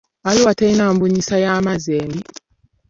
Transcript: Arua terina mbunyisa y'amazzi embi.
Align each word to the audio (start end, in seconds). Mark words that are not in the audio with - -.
Arua 0.29 0.51
terina 0.57 0.85
mbunyisa 0.93 1.35
y'amazzi 1.43 1.91
embi. 2.03 2.21